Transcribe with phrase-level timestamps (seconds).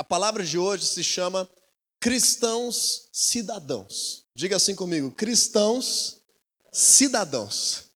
[0.00, 1.46] A palavra de hoje se chama
[2.00, 4.24] cristãos cidadãos.
[4.34, 6.22] Diga assim comigo: cristãos
[6.72, 7.90] cidadãos.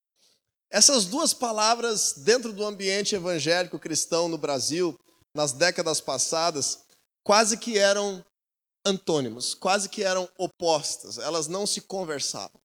[0.70, 5.00] Essas duas palavras, dentro do ambiente evangélico cristão no Brasil,
[5.34, 6.80] nas décadas passadas,
[7.22, 8.22] quase que eram
[8.84, 12.60] antônimos, quase que eram opostas, elas não se conversavam.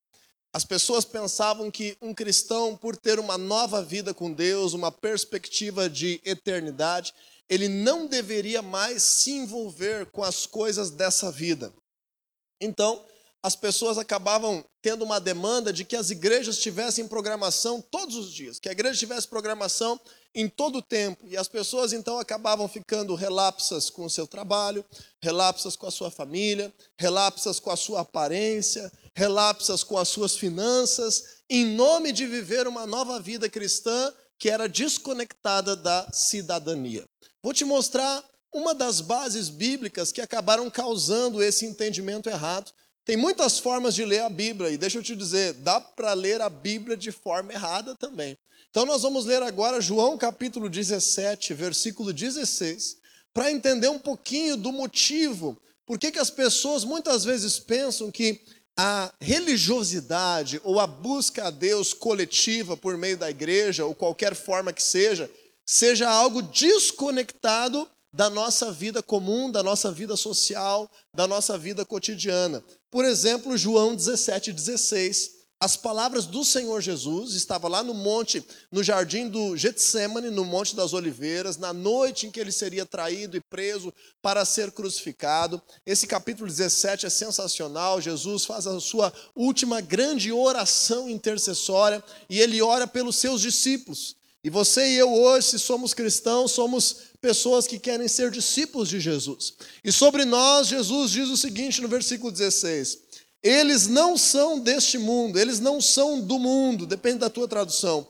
[0.51, 5.89] As pessoas pensavam que um cristão, por ter uma nova vida com Deus, uma perspectiva
[5.89, 7.13] de eternidade,
[7.49, 11.73] ele não deveria mais se envolver com as coisas dessa vida.
[12.61, 13.03] Então,
[13.41, 18.59] as pessoas acabavam tendo uma demanda de que as igrejas tivessem programação todos os dias,
[18.59, 19.99] que a igreja tivesse programação
[20.35, 21.25] em todo o tempo.
[21.25, 24.85] E as pessoas então acabavam ficando relapsas com o seu trabalho,
[25.21, 31.39] relapsas com a sua família, relapsas com a sua aparência, relapsas com as suas finanças,
[31.49, 37.05] em nome de viver uma nova vida cristã que era desconectada da cidadania.
[37.41, 42.71] Vou te mostrar uma das bases bíblicas que acabaram causando esse entendimento errado
[43.09, 46.41] tem muitas formas de ler a Bíblia, e deixa eu te dizer, dá para ler
[46.41, 48.37] a Bíblia de forma errada também.
[48.69, 52.97] Então nós vamos ler agora João capítulo 17, versículo 16,
[53.33, 58.41] para entender um pouquinho do motivo, por que, que as pessoas muitas vezes pensam que
[58.77, 64.71] a religiosidade ou a busca a Deus coletiva por meio da igreja, ou qualquer forma
[64.71, 65.27] que seja,
[65.71, 72.63] seja algo desconectado da nossa vida comum, da nossa vida social, da nossa vida cotidiana.
[72.89, 75.37] Por exemplo, João 17, 16.
[75.59, 80.75] As palavras do Senhor Jesus estava lá no monte, no jardim do Getsemane, no Monte
[80.75, 85.61] das Oliveiras, na noite em que ele seria traído e preso para ser crucificado.
[85.85, 88.01] Esse capítulo 17 é sensacional.
[88.01, 94.17] Jesus faz a sua última grande oração intercessória e ele ora pelos seus discípulos.
[94.43, 98.99] E você e eu hoje, se somos cristãos, somos pessoas que querem ser discípulos de
[98.99, 99.53] Jesus.
[99.83, 102.99] E sobre nós, Jesus diz o seguinte no versículo 16:
[103.43, 108.07] Eles não são deste mundo, eles não são do mundo, depende da tua tradução.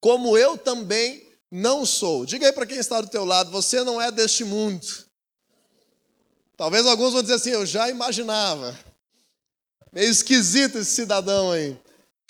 [0.00, 2.24] Como eu também não sou.
[2.24, 4.86] Diga aí para quem está do teu lado, você não é deste mundo.
[6.56, 8.78] Talvez alguns vão dizer assim, eu já imaginava.
[9.92, 11.76] Meio esquisito esse cidadão aí.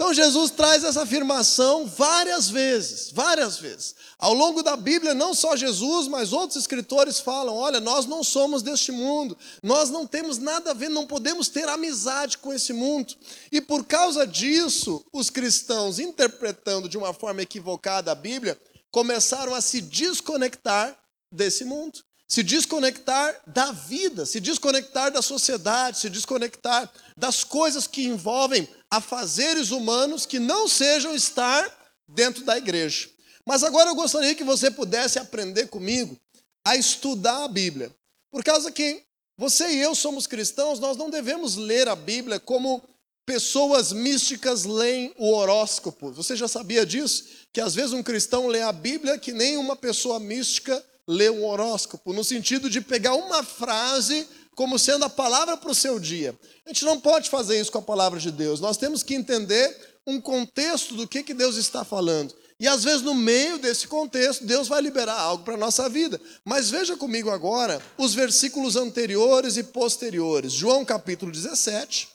[0.02, 3.94] Então Jesus traz essa afirmação várias vezes, várias vezes.
[4.18, 8.64] Ao longo da Bíblia, não só Jesus, mas outros escritores falam: olha, nós não somos
[8.64, 13.14] deste mundo, nós não temos nada a ver, não podemos ter amizade com esse mundo.
[13.52, 18.60] E por causa disso, os cristãos, interpretando de uma forma equivocada a Bíblia,
[18.90, 20.98] começaram a se desconectar
[21.30, 22.00] desse mundo
[22.32, 29.70] se desconectar da vida, se desconectar da sociedade, se desconectar das coisas que envolvem afazeres
[29.70, 33.10] humanos que não sejam estar dentro da igreja.
[33.44, 36.18] Mas agora eu gostaria que você pudesse aprender comigo
[36.64, 37.94] a estudar a Bíblia.
[38.30, 39.02] Por causa que
[39.36, 42.82] você e eu somos cristãos, nós não devemos ler a Bíblia como
[43.26, 46.10] pessoas místicas leem o horóscopo.
[46.12, 47.26] Você já sabia disso?
[47.52, 51.44] Que às vezes um cristão lê a Bíblia que nem uma pessoa mística ler um
[51.44, 56.38] horóscopo, no sentido de pegar uma frase como sendo a palavra para o seu dia.
[56.64, 58.60] A gente não pode fazer isso com a palavra de Deus.
[58.60, 62.34] Nós temos que entender um contexto do que, que Deus está falando.
[62.60, 66.20] E às vezes, no meio desse contexto, Deus vai liberar algo para a nossa vida.
[66.44, 70.52] Mas veja comigo agora os versículos anteriores e posteriores.
[70.52, 72.08] João capítulo 17.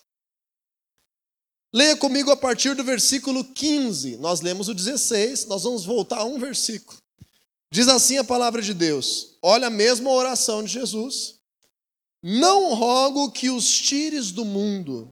[1.74, 4.18] Leia comigo a partir do versículo 15.
[4.18, 6.98] Nós lemos o 16, nós vamos voltar a um versículo.
[7.72, 11.36] Diz assim a palavra de Deus: olha a mesma oração de Jesus.
[12.24, 15.12] Não rogo que os tires do mundo,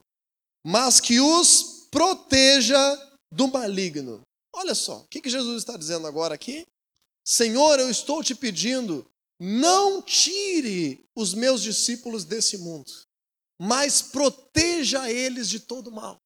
[0.65, 2.77] mas que os proteja
[3.31, 4.21] do maligno.
[4.53, 6.65] Olha só, o que Jesus está dizendo agora aqui?
[7.23, 9.05] Senhor, eu estou te pedindo,
[9.39, 12.91] não tire os meus discípulos desse mundo,
[13.59, 16.17] mas proteja eles de todo mal.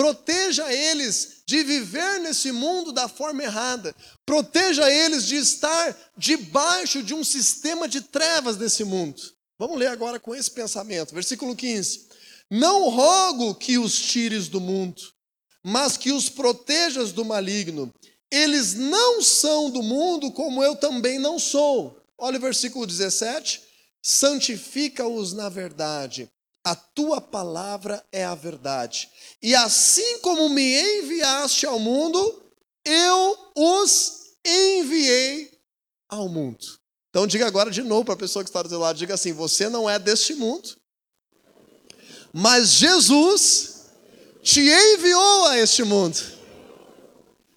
[0.00, 3.94] Proteja eles de viver nesse mundo da forma errada.
[4.24, 9.20] Proteja eles de estar debaixo de um sistema de trevas desse mundo.
[9.58, 11.14] Vamos ler agora com esse pensamento.
[11.14, 12.08] Versículo 15.
[12.50, 15.02] Não rogo que os tires do mundo,
[15.62, 17.92] mas que os protejas do maligno.
[18.30, 22.02] Eles não são do mundo, como eu também não sou.
[22.16, 23.60] Olha o versículo 17.
[24.02, 26.26] Santifica-os na verdade
[26.64, 29.10] a tua palavra é a verdade.
[29.42, 32.42] E assim como me enviaste ao mundo,
[32.84, 35.50] eu os enviei
[36.08, 36.80] ao mundo.
[37.08, 39.32] Então diga agora de novo para a pessoa que está do seu lado, diga assim:
[39.32, 40.76] você não é deste mundo,
[42.32, 43.86] mas Jesus
[44.42, 46.18] te enviou a este mundo.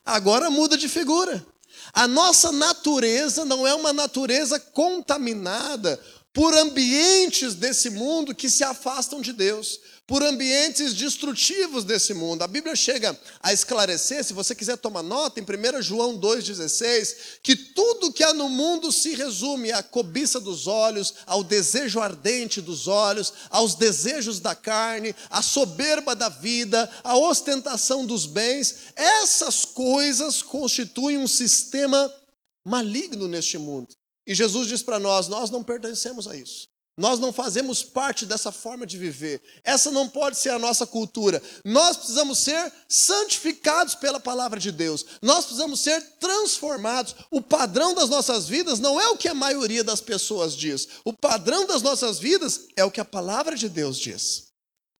[0.05, 1.45] Agora muda de figura.
[1.93, 5.99] A nossa natureza não é uma natureza contaminada
[6.33, 12.41] por ambientes desse mundo que se afastam de Deus por ambientes destrutivos desse mundo.
[12.41, 17.55] A Bíblia chega a esclarecer, se você quiser tomar nota, em 1 João 2,16, que
[17.55, 22.87] tudo que há no mundo se resume à cobiça dos olhos, ao desejo ardente dos
[22.87, 28.75] olhos, aos desejos da carne, à soberba da vida, à ostentação dos bens.
[28.95, 32.13] Essas coisas constituem um sistema
[32.65, 33.95] maligno neste mundo.
[34.25, 36.73] E Jesus diz para nós: nós não pertencemos a isso.
[36.95, 39.41] Nós não fazemos parte dessa forma de viver.
[39.63, 41.41] Essa não pode ser a nossa cultura.
[41.65, 45.03] Nós precisamos ser santificados pela palavra de Deus.
[45.19, 47.15] Nós precisamos ser transformados.
[47.31, 50.87] O padrão das nossas vidas não é o que a maioria das pessoas diz.
[51.03, 54.53] O padrão das nossas vidas é o que a palavra de Deus diz.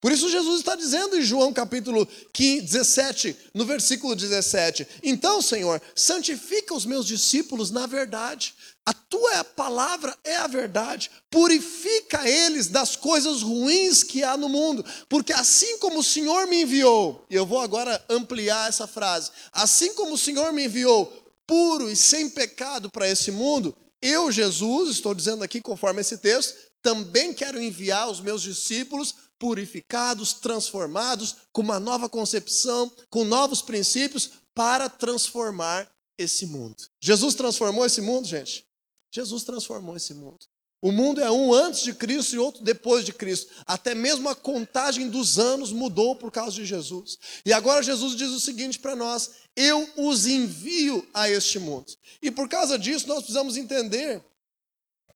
[0.03, 5.81] Por isso Jesus está dizendo em João capítulo 15, 17, no versículo 17: Então, Senhor,
[5.95, 8.53] santifica os meus discípulos na verdade.
[8.85, 11.09] A tua palavra é a verdade.
[11.29, 16.63] Purifica eles das coisas ruins que há no mundo, porque assim como o Senhor me
[16.63, 21.11] enviou, e eu vou agora ampliar essa frase, assim como o Senhor me enviou
[21.47, 26.57] puro e sem pecado para esse mundo, eu, Jesus, estou dizendo aqui conforme esse texto,
[26.81, 34.31] também quero enviar os meus discípulos purificados, transformados, com uma nova concepção, com novos princípios,
[34.53, 36.75] para transformar esse mundo.
[37.01, 38.65] Jesus transformou esse mundo, gente?
[39.13, 40.39] Jesus transformou esse mundo.
[40.81, 43.53] O mundo é um antes de Cristo e outro depois de Cristo.
[43.65, 47.17] Até mesmo a contagem dos anos mudou por causa de Jesus.
[47.45, 51.93] E agora Jesus diz o seguinte para nós: Eu os envio a este mundo.
[52.21, 54.21] E por causa disso, nós precisamos entender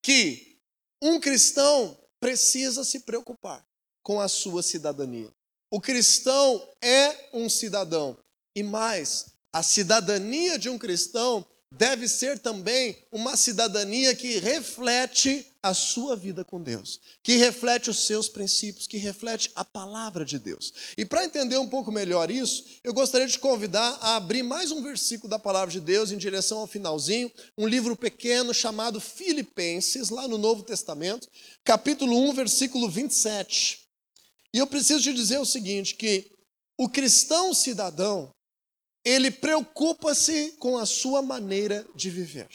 [0.02, 0.58] que
[1.02, 3.66] um cristão precisa se preocupar
[4.02, 5.30] com a sua cidadania.
[5.70, 8.18] O cristão é um cidadão.
[8.56, 15.74] E mais, a cidadania de um cristão deve ser também uma cidadania que reflete a
[15.74, 20.74] sua vida com Deus, que reflete os seus princípios, que reflete a palavra de Deus.
[20.98, 24.72] E para entender um pouco melhor isso, eu gostaria de te convidar a abrir mais
[24.72, 30.10] um versículo da palavra de Deus em direção ao finalzinho, um livro pequeno chamado Filipenses,
[30.10, 31.28] lá no Novo Testamento,
[31.64, 33.80] capítulo 1, versículo 27.
[34.54, 36.32] E eu preciso te dizer o seguinte, que
[36.78, 38.30] o cristão cidadão,
[39.08, 42.50] ele preocupa-se com a sua maneira de viver.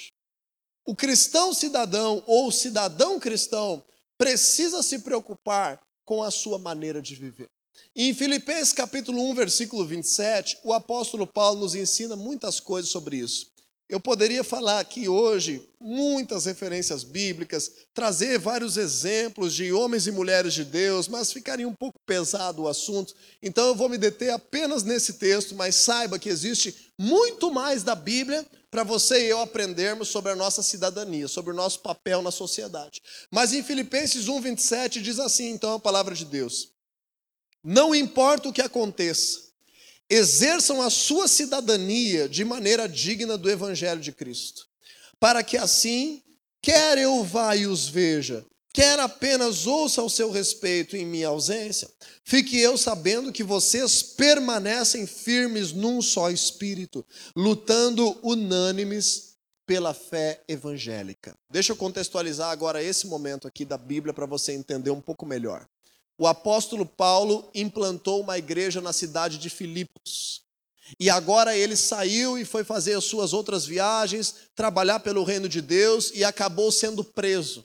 [0.85, 3.83] O cristão cidadão ou cidadão cristão
[4.19, 7.49] precisa se preocupar com a sua maneira de viver.
[7.97, 13.51] Em Filipenses capítulo 1, versículo 27, o apóstolo Paulo nos ensina muitas coisas sobre isso.
[13.93, 20.55] Eu poderia falar aqui hoje muitas referências bíblicas, trazer vários exemplos de homens e mulheres
[20.55, 23.15] de Deus, mas ficaria um pouco pesado o assunto.
[23.43, 27.94] Então eu vou me deter apenas nesse texto, mas saiba que existe muito mais da
[27.94, 32.31] Bíblia para você e eu aprendermos sobre a nossa cidadania, sobre o nosso papel na
[32.31, 33.03] sociedade.
[33.31, 36.71] Mas em Filipenses 1:27 diz assim, então a palavra de Deus:
[37.62, 39.52] Não importa o que aconteça,
[40.12, 44.67] exerçam a sua cidadania de maneira digna do Evangelho de Cristo,
[45.19, 46.23] para que assim,
[46.61, 48.44] quer eu vá e os veja,
[48.75, 51.88] quer apenas ouça ao seu respeito em minha ausência,
[52.25, 57.03] fique eu sabendo que vocês permanecem firmes num só espírito,
[57.35, 59.32] lutando unânimes
[59.65, 61.35] pela fé evangélica.
[61.50, 65.67] Deixa eu contextualizar agora esse momento aqui da Bíblia para você entender um pouco melhor
[66.19, 70.43] o apóstolo Paulo implantou uma igreja na cidade de Filipos.
[70.99, 75.61] E agora ele saiu e foi fazer as suas outras viagens, trabalhar pelo reino de
[75.61, 77.65] Deus e acabou sendo preso.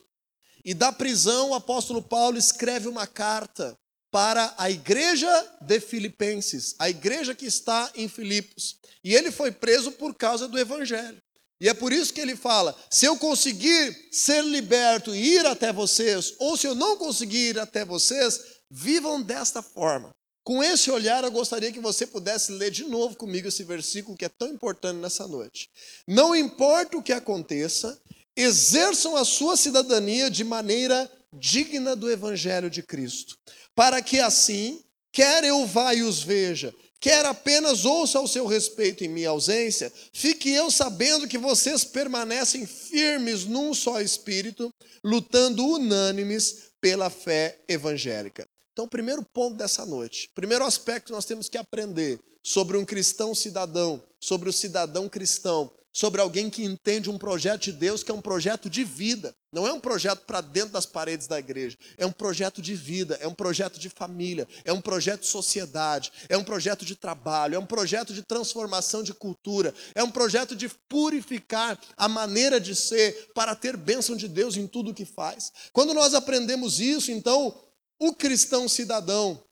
[0.64, 3.78] E da prisão, o apóstolo Paulo escreve uma carta
[4.12, 5.30] para a igreja
[5.62, 8.78] de Filipenses, a igreja que está em Filipos.
[9.04, 11.22] E ele foi preso por causa do evangelho.
[11.60, 15.74] E é por isso que ele fala: se eu conseguir ser liberto e ir até
[15.74, 20.12] vocês, ou se eu não conseguir ir até vocês, vivam desta forma.
[20.44, 24.24] Com esse olhar, eu gostaria que você pudesse ler de novo comigo esse versículo que
[24.24, 25.70] é tão importante nessa noite.
[26.08, 28.00] Não importa o que aconteça,
[28.34, 33.38] exerçam a sua cidadania de maneira digna do evangelho de Cristo,
[33.76, 39.04] para que assim, quer eu vá e os veja, quer apenas ouça ao seu respeito
[39.04, 44.70] em minha ausência, fique eu sabendo que vocês permanecem firmes num só espírito,
[45.04, 48.46] lutando unânimes pela fé evangélica.
[48.74, 53.34] Então, primeiro ponto dessa noite, primeiro aspecto que nós temos que aprender sobre um cristão
[53.36, 58.14] cidadão, sobre o cidadão cristão, sobre alguém que entende um projeto de Deus que é
[58.14, 59.34] um projeto de vida.
[59.52, 61.76] Não é um projeto para dentro das paredes da igreja.
[61.98, 66.12] É um projeto de vida, é um projeto de família, é um projeto de sociedade,
[66.30, 70.56] é um projeto de trabalho, é um projeto de transformação de cultura, é um projeto
[70.56, 75.04] de purificar a maneira de ser para ter bênção de Deus em tudo o que
[75.04, 75.52] faz.
[75.74, 77.60] Quando nós aprendemos isso, então,
[78.00, 79.44] o cristão cidadão,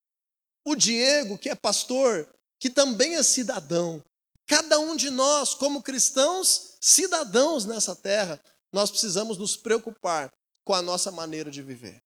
[0.63, 3.99] o Diego, que é pastor, que também é cidadão,
[4.47, 8.39] Cada um de nós, como cristãos, cidadãos nessa terra,
[8.71, 10.31] nós precisamos nos preocupar
[10.63, 12.01] com a nossa maneira de viver.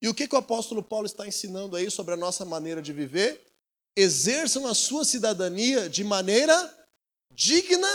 [0.00, 2.92] E o que, que o apóstolo Paulo está ensinando aí sobre a nossa maneira de
[2.92, 3.40] viver?
[3.96, 6.86] Exerçam a sua cidadania de maneira
[7.30, 7.88] digna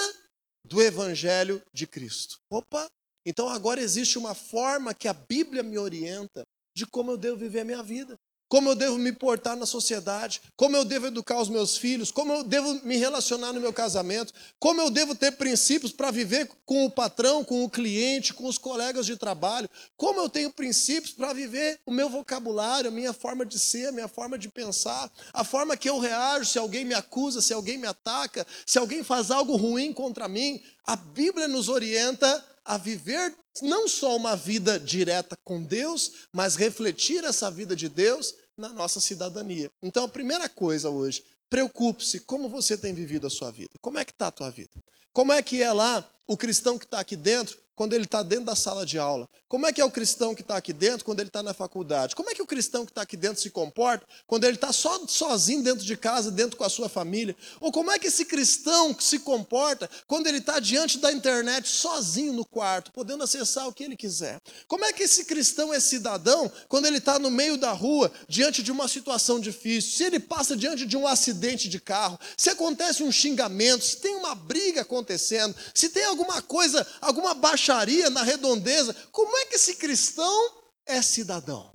[0.63, 2.37] do evangelho de Cristo.
[2.49, 2.87] Opa!
[3.25, 6.43] Então agora existe uma forma que a Bíblia me orienta
[6.75, 8.17] de como eu devo viver a minha vida
[8.49, 12.33] como eu devo me portar na sociedade, como eu devo educar os meus filhos, como
[12.33, 16.85] eu devo me relacionar no meu casamento, como eu devo ter princípios para viver com
[16.85, 21.33] o patrão, com o cliente, com os colegas de trabalho, como eu tenho princípios para
[21.33, 25.43] viver o meu vocabulário, a minha forma de ser, a minha forma de pensar, a
[25.43, 29.31] forma que eu reajo se alguém me acusa, se alguém me ataca, se alguém faz
[29.31, 30.61] algo ruim contra mim.
[30.85, 37.23] A Bíblia nos orienta a viver não só uma vida direta com Deus, mas refletir
[37.23, 39.71] essa vida de Deus na nossa cidadania.
[39.81, 43.71] Então, a primeira coisa hoje, preocupe-se como você tem vivido a sua vida.
[43.81, 44.71] Como é que está a tua vida?
[45.13, 48.45] Como é que é lá o cristão que está aqui dentro quando ele está dentro
[48.45, 49.29] da sala de aula?
[49.47, 52.15] Como é que é o cristão que está aqui dentro quando ele está na faculdade?
[52.15, 55.07] Como é que o cristão que está aqui dentro se comporta quando ele está só,
[55.07, 57.35] sozinho dentro de casa, dentro com a sua família?
[57.61, 62.33] Ou como é que esse cristão se comporta quando ele está diante da internet, sozinho
[62.33, 64.41] no quarto, podendo acessar o que ele quiser?
[64.67, 68.63] Como é que esse cristão é cidadão quando ele está no meio da rua, diante
[68.63, 69.91] de uma situação difícil?
[69.91, 74.15] Se ele passa diante de um acidente de carro, se acontece um xingamento, se tem
[74.15, 78.93] uma briga acontecendo, se tem alguma coisa, alguma baixa baixaria, na redondeza.
[79.11, 81.73] Como é que esse cristão é cidadão?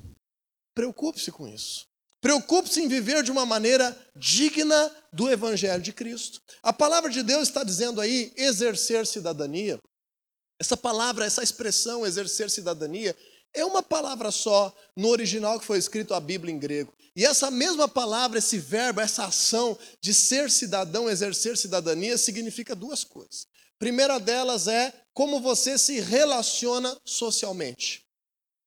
[0.75, 1.87] Preocupe-se com isso.
[2.21, 6.41] Preocupe-se em viver de uma maneira digna do Evangelho de Cristo.
[6.63, 9.79] A palavra de Deus está dizendo aí exercer cidadania.
[10.61, 13.17] Essa palavra, essa expressão exercer cidadania,
[13.55, 16.93] é uma palavra só no original que foi escrito a Bíblia em grego.
[17.15, 23.05] E essa mesma palavra, esse verbo, essa ação de ser cidadão, exercer cidadania, significa duas
[23.05, 23.47] coisas.
[23.79, 28.07] Primeira delas é como você se relaciona socialmente.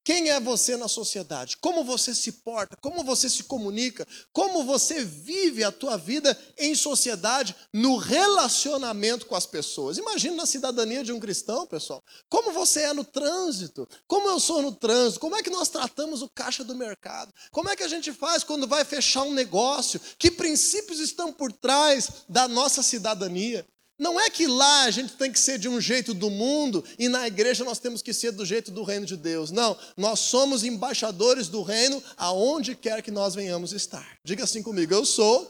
[0.06, 1.58] Quem é você na sociedade?
[1.58, 2.78] Como você se porta?
[2.80, 4.08] Como você se comunica?
[4.32, 9.98] Como você vive a tua vida em sociedade, no relacionamento com as pessoas?
[9.98, 12.04] Imagina na cidadania de um cristão, pessoal.
[12.30, 13.90] Como você é no trânsito?
[14.08, 15.20] Como eu sou no trânsito?
[15.20, 17.34] Como é que nós tratamos o caixa do mercado?
[17.50, 20.00] Como é que a gente faz quando vai fechar um negócio?
[20.20, 23.66] Que princípios estão por trás da nossa cidadania?
[23.98, 27.08] Não é que lá a gente tem que ser de um jeito do mundo e
[27.08, 29.52] na igreja nós temos que ser do jeito do reino de Deus.
[29.52, 34.18] Não, nós somos embaixadores do reino aonde quer que nós venhamos estar.
[34.24, 35.50] Diga assim comigo: eu sou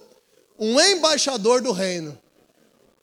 [0.59, 2.17] um embaixador do reino.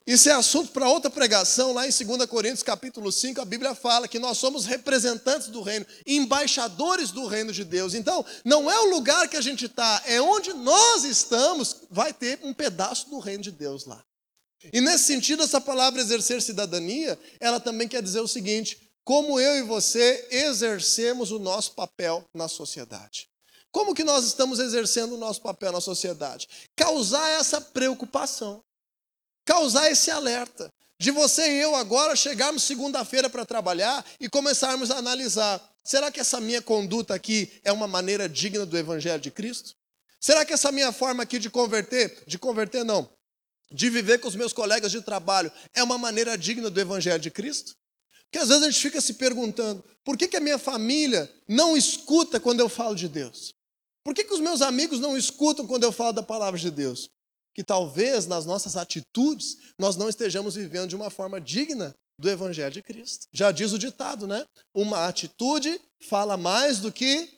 [0.07, 4.09] Isso é assunto para outra pregação, lá em 2 Coríntios capítulo 5, a Bíblia fala
[4.09, 7.95] que nós somos representantes do reino, embaixadores do reino de Deus.
[7.95, 12.41] Então, não é o lugar que a gente está, é onde nós estamos, vai ter
[12.43, 14.05] um pedaço do reino de Deus lá.
[14.71, 19.57] E nesse sentido, essa palavra exercer cidadania, ela também quer dizer o seguinte: como eu
[19.57, 23.29] e você exercemos o nosso papel na sociedade.
[23.71, 26.47] Como que nós estamos exercendo o nosso papel na sociedade?
[26.77, 28.63] Causar essa preocupação,
[29.45, 30.71] causar esse alerta.
[31.01, 36.21] De você e eu agora chegarmos segunda-feira para trabalhar e começarmos a analisar: será que
[36.21, 39.75] essa minha conduta aqui é uma maneira digna do Evangelho de Cristo?
[40.21, 43.11] Será que essa minha forma aqui de converter, de converter não,
[43.71, 47.31] de viver com os meus colegas de trabalho é uma maneira digna do Evangelho de
[47.31, 47.75] Cristo?
[48.25, 51.77] Porque às vezes a gente fica se perguntando: por que, que a minha família não
[51.77, 53.53] escuta quando eu falo de Deus?
[54.03, 57.09] Por que, que os meus amigos não escutam quando eu falo da palavra de Deus?
[57.55, 62.73] Que talvez nas nossas atitudes nós não estejamos vivendo de uma forma digna do Evangelho
[62.73, 63.27] de Cristo.
[63.33, 64.45] Já diz o ditado, né?
[64.75, 67.29] Uma atitude fala mais do que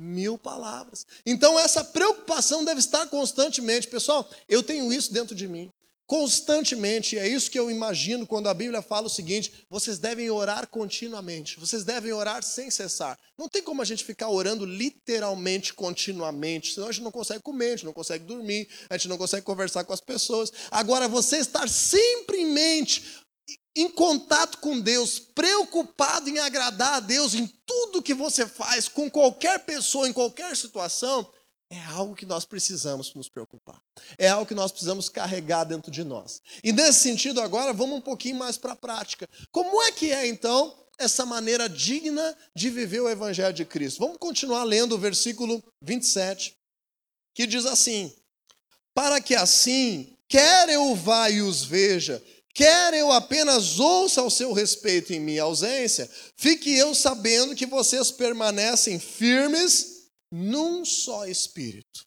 [0.00, 1.06] mil palavras.
[1.26, 3.86] Então, essa preocupação deve estar constantemente.
[3.86, 5.70] Pessoal, eu tenho isso dentro de mim.
[6.10, 10.66] Constantemente, é isso que eu imagino quando a Bíblia fala o seguinte: vocês devem orar
[10.66, 13.16] continuamente, vocês devem orar sem cessar.
[13.38, 17.66] Não tem como a gente ficar orando literalmente continuamente, senão a gente não consegue comer,
[17.66, 20.52] a gente não consegue dormir, a gente não consegue conversar com as pessoas.
[20.68, 22.44] Agora, você estar sempre
[23.76, 29.10] em contato com Deus, preocupado em agradar a Deus em tudo que você faz, com
[29.10, 31.30] qualquer pessoa, em qualquer situação,
[31.72, 33.80] é algo que nós precisamos nos preocupar.
[34.18, 36.42] É algo que nós precisamos carregar dentro de nós.
[36.64, 39.28] E nesse sentido, agora, vamos um pouquinho mais para a prática.
[39.52, 44.00] Como é que é, então, essa maneira digna de viver o Evangelho de Cristo?
[44.00, 46.56] Vamos continuar lendo o versículo 27,
[47.36, 48.12] que diz assim:
[48.92, 52.20] Para que assim, quer eu vá e os veja,
[52.54, 58.10] quer eu apenas ouça ao seu respeito em minha ausência, fique eu sabendo que vocês
[58.10, 62.04] permanecem firmes num só espírito.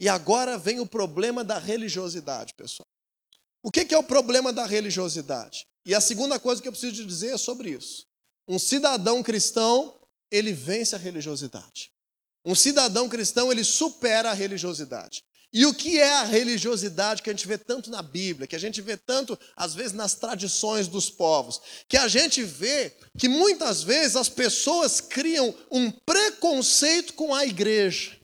[0.00, 2.86] E agora vem o problema da religiosidade, pessoal.
[3.62, 5.64] O que é o problema da religiosidade?
[5.86, 8.04] E a segunda coisa que eu preciso te dizer é sobre isso.
[8.48, 11.92] Um cidadão cristão, ele vence a religiosidade.
[12.44, 15.22] Um cidadão cristão, ele supera a religiosidade.
[15.52, 18.58] E o que é a religiosidade que a gente vê tanto na Bíblia, que a
[18.58, 21.60] gente vê tanto, às vezes, nas tradições dos povos?
[21.86, 28.16] Que a gente vê que muitas vezes as pessoas criam um preconceito com a igreja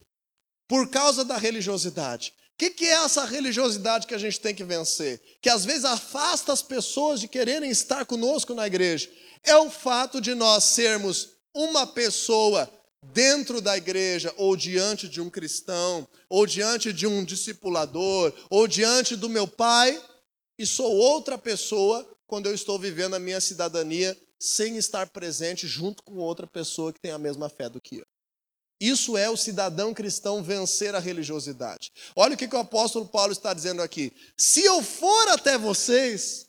[0.66, 2.32] por causa da religiosidade.
[2.54, 5.22] O que, que é essa religiosidade que a gente tem que vencer?
[5.42, 9.08] Que às vezes afasta as pessoas de quererem estar conosco na igreja.
[9.44, 12.68] É o fato de nós sermos uma pessoa
[13.02, 19.16] dentro da igreja, ou diante de um cristão, ou diante de um discipulador, ou diante
[19.16, 20.00] do meu pai,
[20.58, 26.02] e sou outra pessoa quando eu estou vivendo a minha cidadania sem estar presente junto
[26.02, 28.06] com outra pessoa que tem a mesma fé do que eu.
[28.80, 31.90] Isso é o cidadão cristão vencer a religiosidade.
[32.14, 34.12] Olha o que, que o apóstolo Paulo está dizendo aqui.
[34.36, 36.46] Se eu for até vocês,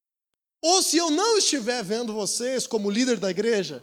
[0.62, 3.82] ou se eu não estiver vendo vocês como líder da igreja,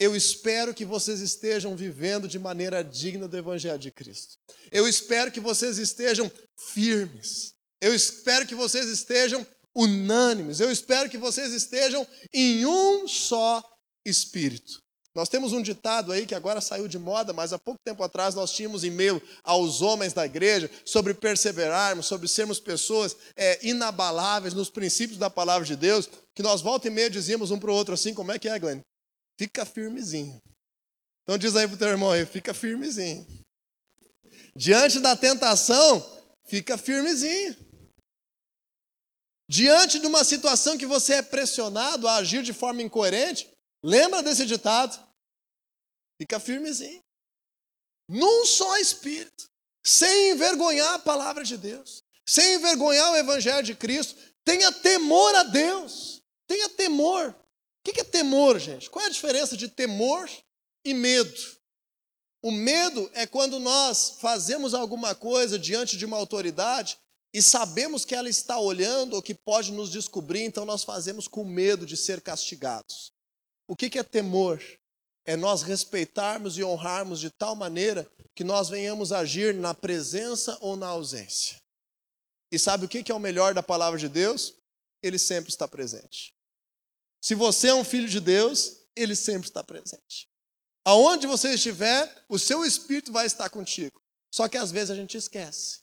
[0.00, 4.38] eu espero que vocês estejam vivendo de maneira digna do Evangelho de Cristo.
[4.72, 7.52] Eu espero que vocês estejam firmes.
[7.82, 10.58] Eu espero que vocês estejam unânimes.
[10.58, 13.62] Eu espero que vocês estejam em um só
[14.02, 14.80] espírito.
[15.14, 18.34] Nós temos um ditado aí que agora saiu de moda, mas há pouco tempo atrás
[18.34, 24.70] nós tínhamos e-mail aos homens da igreja sobre perseverarmos, sobre sermos pessoas é, inabaláveis nos
[24.70, 27.92] princípios da palavra de Deus, que nós volta e meia dizíamos um para o outro
[27.92, 28.80] assim, como é que é, Glenn?
[29.40, 30.38] Fica firmezinho.
[31.22, 33.26] Então diz aí pro teu irmão aí, fica firmezinho.
[34.54, 35.98] Diante da tentação,
[36.44, 37.56] fica firmezinho.
[39.48, 43.50] Diante de uma situação que você é pressionado a agir de forma incoerente,
[43.82, 45.02] lembra desse ditado?
[46.20, 47.02] Fica firmezinho.
[48.10, 49.48] Num só espírito,
[49.82, 55.44] sem envergonhar a palavra de Deus, sem envergonhar o evangelho de Cristo, tenha temor a
[55.44, 56.20] Deus.
[56.46, 57.39] Tenha temor.
[57.90, 58.88] O que é temor, gente?
[58.88, 60.30] Qual é a diferença de temor
[60.84, 61.34] e medo?
[62.40, 66.96] O medo é quando nós fazemos alguma coisa diante de uma autoridade
[67.34, 71.44] e sabemos que ela está olhando ou que pode nos descobrir, então nós fazemos com
[71.44, 73.12] medo de ser castigados.
[73.66, 74.62] O que é temor?
[75.24, 80.76] É nós respeitarmos e honrarmos de tal maneira que nós venhamos agir na presença ou
[80.76, 81.60] na ausência.
[82.52, 84.54] E sabe o que é o melhor da palavra de Deus?
[85.02, 86.32] Ele sempre está presente.
[87.20, 90.28] Se você é um filho de Deus, ele sempre está presente.
[90.84, 94.00] Aonde você estiver, o seu espírito vai estar contigo.
[94.32, 95.80] Só que às vezes a gente esquece.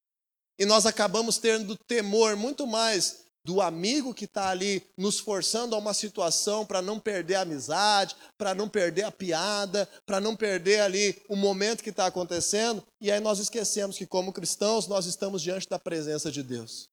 [0.58, 5.78] E nós acabamos tendo temor muito mais do amigo que está ali nos forçando a
[5.78, 10.82] uma situação para não perder a amizade, para não perder a piada, para não perder
[10.82, 12.84] ali o momento que está acontecendo.
[13.00, 16.90] E aí nós esquecemos que, como cristãos, nós estamos diante da presença de Deus.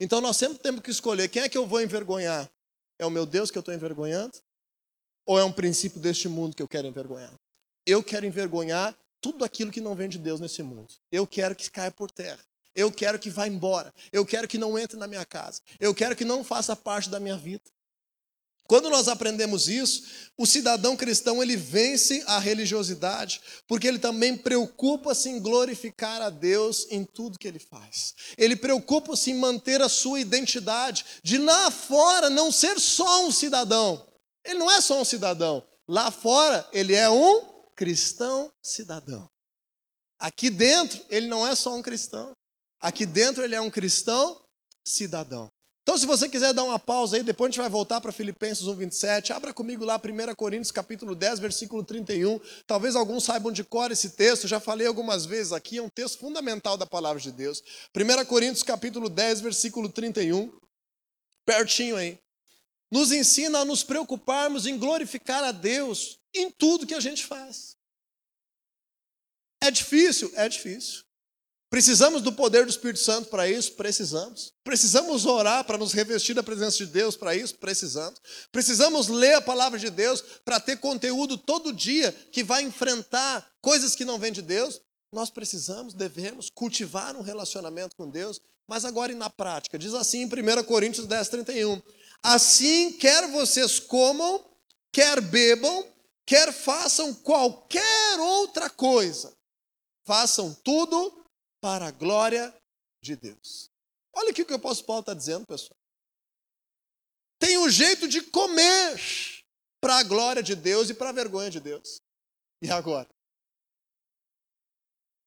[0.00, 2.50] Então nós sempre temos que escolher quem é que eu vou envergonhar.
[3.02, 4.38] É o meu Deus que eu estou envergonhando?
[5.26, 7.34] Ou é um princípio deste mundo que eu quero envergonhar?
[7.84, 10.86] Eu quero envergonhar tudo aquilo que não vem de Deus nesse mundo.
[11.10, 12.38] Eu quero que caia por terra.
[12.72, 13.92] Eu quero que vá embora.
[14.12, 15.60] Eu quero que não entre na minha casa.
[15.80, 17.64] Eu quero que não faça parte da minha vida.
[18.68, 20.04] Quando nós aprendemos isso,
[20.38, 26.86] o cidadão cristão ele vence a religiosidade, porque ele também preocupa-se em glorificar a Deus
[26.90, 28.14] em tudo que ele faz.
[28.38, 34.06] Ele preocupa-se em manter a sua identidade, de lá fora não ser só um cidadão.
[34.44, 35.62] Ele não é só um cidadão.
[35.86, 37.42] Lá fora ele é um
[37.76, 39.28] cristão cidadão.
[40.18, 42.32] Aqui dentro ele não é só um cristão.
[42.80, 44.40] Aqui dentro ele é um cristão
[44.84, 45.51] cidadão.
[45.82, 48.66] Então, se você quiser dar uma pausa aí, depois a gente vai voltar para Filipenses
[48.66, 49.32] 1:27.
[49.32, 52.40] Abra comigo lá 1 Coríntios capítulo 10, versículo 31.
[52.66, 56.18] Talvez alguns saibam de cor esse texto, já falei algumas vezes aqui, é um texto
[56.18, 57.62] fundamental da palavra de Deus.
[57.92, 60.52] 1 Coríntios capítulo 10, versículo 31.
[61.44, 62.16] Pertinho aí.
[62.88, 67.76] Nos ensina a nos preocuparmos em glorificar a Deus em tudo que a gente faz.
[69.60, 70.30] É difícil?
[70.34, 71.02] É difícil.
[71.72, 73.72] Precisamos do poder do Espírito Santo para isso?
[73.72, 74.52] Precisamos.
[74.62, 77.54] Precisamos orar para nos revestir da presença de Deus para isso?
[77.54, 78.20] Precisamos.
[78.52, 83.94] Precisamos ler a palavra de Deus para ter conteúdo todo dia que vai enfrentar coisas
[83.94, 84.82] que não vêm de Deus?
[85.12, 89.78] nós precisamos, devemos cultivar um relacionamento com Deus, mas agora e na prática.
[89.78, 91.82] Diz assim em 1 Coríntios 10, 31.
[92.22, 94.42] Assim, quer vocês comam,
[94.90, 95.86] quer bebam,
[96.24, 99.36] quer façam qualquer outra coisa,
[100.04, 101.21] façam tudo
[101.62, 102.52] para a glória
[103.00, 103.70] de Deus.
[104.12, 105.78] Olha aqui o que o apóstolo Paulo está dizendo, pessoal.
[107.38, 109.00] Tem um jeito de comer
[109.80, 112.00] para a glória de Deus e para a vergonha de Deus.
[112.60, 113.08] E agora?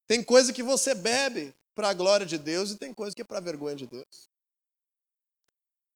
[0.08, 3.26] Tem coisa que você bebe para a glória de Deus e tem coisa que é
[3.26, 4.30] para a vergonha de Deus.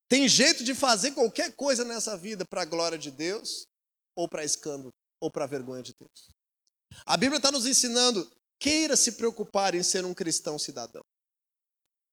[0.07, 3.67] Tem jeito de fazer qualquer coisa nessa vida para a glória de Deus
[4.15, 6.29] ou para escândalo ou para a vergonha de Deus.
[7.05, 11.03] A Bíblia está nos ensinando: queira se preocupar em ser um cristão cidadão.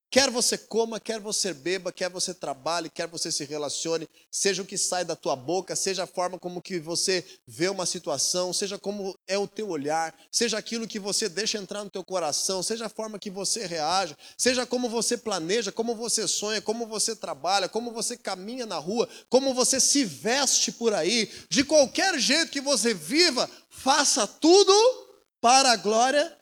[0.09, 4.65] Quer você coma, quer você beba, quer você trabalhe, quer você se relacione, seja o
[4.65, 8.79] que sai da tua boca, seja a forma como que você vê uma situação, seja
[8.79, 12.87] como é o teu olhar, seja aquilo que você deixa entrar no teu coração, seja
[12.87, 17.69] a forma que você reage, seja como você planeja, como você sonha, como você trabalha,
[17.69, 22.61] como você caminha na rua, como você se veste por aí, de qualquer jeito que
[22.61, 25.06] você viva, faça tudo
[25.47, 26.37] para a glória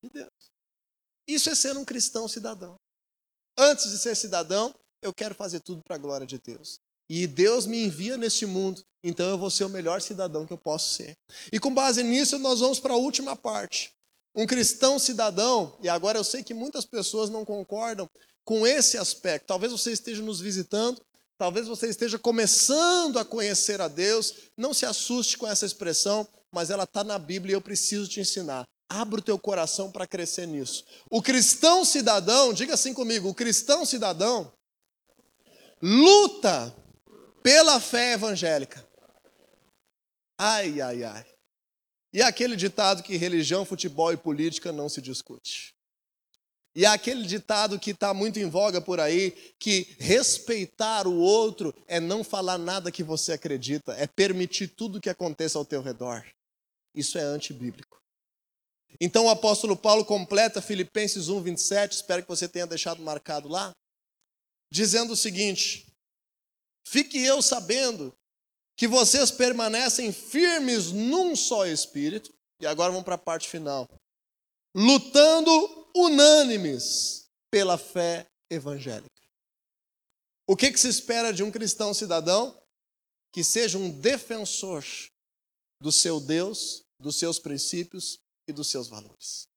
[0.00, 0.30] de Deus.
[1.26, 2.76] Isso é ser um cristão cidadão.
[3.58, 6.78] Antes de ser cidadão, eu quero fazer tudo para a glória de Deus.
[7.10, 10.58] E Deus me envia neste mundo, então eu vou ser o melhor cidadão que eu
[10.58, 11.16] posso ser.
[11.52, 13.92] E com base nisso, nós vamos para a última parte.
[14.32, 18.08] Um cristão cidadão, e agora eu sei que muitas pessoas não concordam
[18.44, 19.48] com esse aspecto.
[19.48, 21.02] Talvez você esteja nos visitando,
[21.36, 24.34] talvez você esteja começando a conhecer a Deus.
[24.56, 28.18] Não se assuste com essa expressão, mas ela está na Bíblia e eu preciso te
[28.18, 28.64] ensinar.
[28.88, 30.86] Abra o teu coração para crescer nisso.
[31.10, 34.50] O cristão cidadão, diga assim comigo: o cristão cidadão
[35.82, 36.74] luta
[37.42, 38.82] pela fé evangélica.
[40.38, 41.26] Ai, ai, ai.
[42.10, 45.74] E aquele ditado que religião, futebol e política não se discute.
[46.74, 52.00] E aquele ditado que está muito em voga por aí, que respeitar o outro é
[52.00, 56.24] não falar nada que você acredita, é permitir tudo que aconteça ao teu redor.
[56.96, 58.02] Isso é antibíblico.
[58.98, 63.72] Então o apóstolo Paulo completa Filipenses 1, 27, espero que você tenha deixado marcado lá,
[64.72, 65.86] dizendo o seguinte:
[66.86, 68.16] Fique eu sabendo
[68.76, 73.86] que vocês permanecem firmes num só espírito, e agora vamos para a parte final,
[74.74, 79.10] lutando unânimes pela fé evangélica.
[80.46, 82.56] O que, que se espera de um cristão cidadão?
[83.32, 84.84] Que seja um defensor
[85.80, 89.48] do seu Deus, dos seus princípios e dos seus valores.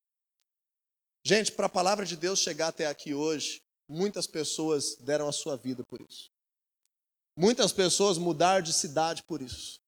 [1.23, 5.55] Gente, para a palavra de Deus chegar até aqui hoje, muitas pessoas deram a sua
[5.55, 6.31] vida por isso.
[7.37, 9.79] Muitas pessoas mudaram de cidade por isso.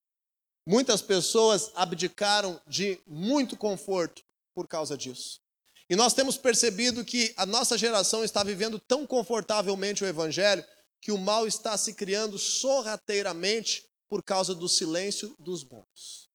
[0.66, 5.42] Muitas pessoas abdicaram de muito conforto por causa disso.
[5.90, 10.64] E nós temos percebido que a nossa geração está vivendo tão confortavelmente o Evangelho
[11.02, 16.31] que o mal está se criando sorrateiramente por causa do silêncio dos bons.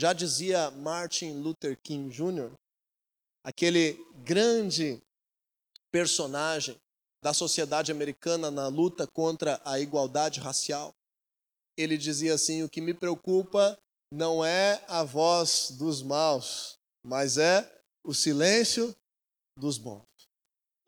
[0.00, 2.50] Já dizia Martin Luther King Jr.,
[3.44, 4.98] aquele grande
[5.92, 6.74] personagem
[7.22, 10.94] da sociedade americana na luta contra a igualdade racial.
[11.76, 13.76] Ele dizia assim: O que me preocupa
[14.10, 17.70] não é a voz dos maus, mas é
[18.02, 18.96] o silêncio
[19.54, 20.06] dos bons.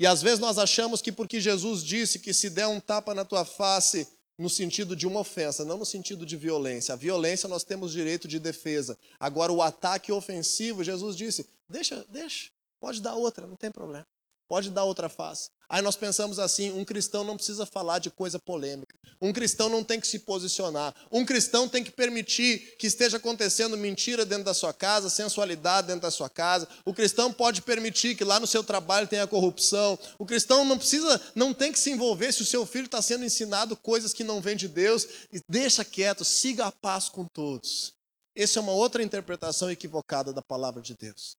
[0.01, 3.27] E às vezes nós achamos que porque Jesus disse que se der um tapa na
[3.27, 4.09] tua face,
[4.43, 6.93] no sentido de uma ofensa, não no sentido de violência.
[6.93, 8.99] A violência nós temos direito de defesa.
[9.19, 12.51] Agora, o ataque ofensivo, Jesus disse: deixa, deixa,
[12.81, 14.07] pode dar outra, não tem problema.
[14.49, 15.49] Pode dar outra face.
[15.73, 18.95] Aí nós pensamos assim: um cristão não precisa falar de coisa polêmica.
[19.19, 20.95] Um cristão não tem que se posicionar.
[21.11, 26.03] Um cristão tem que permitir que esteja acontecendo mentira dentro da sua casa, sensualidade dentro
[26.03, 26.69] da sua casa.
[26.85, 29.99] O cristão pode permitir que lá no seu trabalho tenha corrupção.
[30.19, 33.25] O cristão não precisa, não tem que se envolver se o seu filho está sendo
[33.25, 35.09] ensinado coisas que não vêm de Deus.
[35.49, 37.95] Deixa quieto, siga a paz com todos.
[38.37, 41.35] Essa é uma outra interpretação equivocada da palavra de Deus.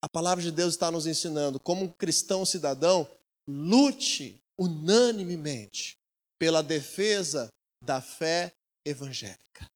[0.00, 3.06] A palavra de Deus está nos ensinando, como um cristão cidadão,
[3.46, 5.96] lute unanimemente
[6.38, 7.48] pela defesa
[7.82, 8.52] da fé
[8.84, 9.66] evangélica,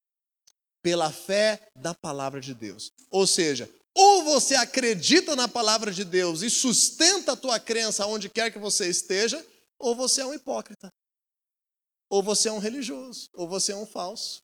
[0.82, 2.92] pela fé da palavra de Deus.
[3.10, 8.28] Ou seja, ou você acredita na palavra de Deus e sustenta a tua crença onde
[8.28, 9.44] quer que você esteja,
[9.78, 10.90] ou você é um hipócrita.
[12.08, 14.42] Ou você é um religioso, ou você é um falso,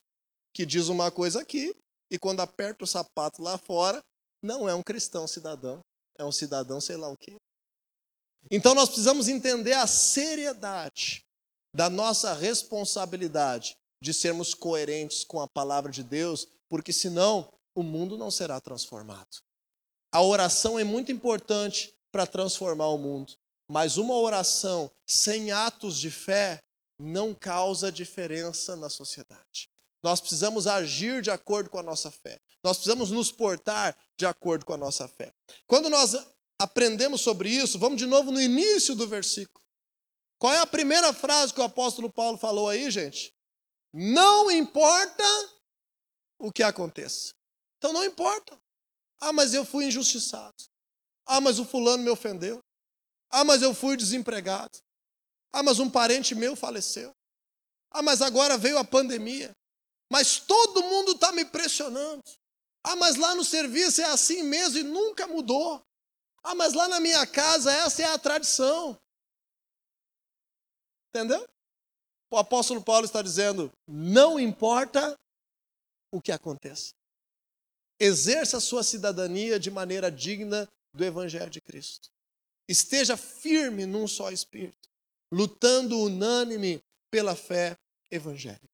[0.53, 1.75] que diz uma coisa aqui
[2.09, 4.01] e quando aperta o sapato lá fora,
[4.41, 5.81] não é um cristão cidadão,
[6.17, 7.36] é um cidadão sei lá o quê.
[8.49, 11.25] Então nós precisamos entender a seriedade
[11.73, 18.17] da nossa responsabilidade de sermos coerentes com a palavra de Deus, porque senão o mundo
[18.17, 19.37] não será transformado.
[20.11, 23.33] A oração é muito importante para transformar o mundo,
[23.69, 26.63] mas uma oração sem atos de fé
[26.99, 29.69] não causa diferença na sociedade.
[30.01, 32.39] Nós precisamos agir de acordo com a nossa fé.
[32.63, 35.33] Nós precisamos nos portar de acordo com a nossa fé.
[35.65, 36.15] Quando nós
[36.59, 39.63] aprendemos sobre isso, vamos de novo no início do versículo.
[40.39, 43.33] Qual é a primeira frase que o apóstolo Paulo falou aí, gente?
[43.93, 45.23] Não importa
[46.39, 47.33] o que aconteça.
[47.77, 48.57] Então não importa.
[49.19, 50.55] Ah, mas eu fui injustiçado.
[51.25, 52.59] Ah, mas o fulano me ofendeu.
[53.29, 54.77] Ah, mas eu fui desempregado.
[55.51, 57.11] Ah, mas um parente meu faleceu.
[57.91, 59.51] Ah, mas agora veio a pandemia.
[60.11, 62.23] Mas todo mundo está me pressionando.
[62.83, 65.81] Ah, mas lá no serviço é assim mesmo e nunca mudou.
[66.49, 68.97] Ah, mas lá na minha casa essa é a tradição.
[71.09, 71.45] Entendeu?
[72.31, 75.19] O apóstolo Paulo está dizendo: não importa
[76.09, 76.93] o que aconteça.
[77.99, 82.07] Exerça a sua cidadania de maneira digna do Evangelho de Cristo.
[82.65, 84.87] Esteja firme num só espírito,
[85.29, 86.81] lutando unânime
[87.11, 87.77] pela fé
[88.09, 88.69] evangélica.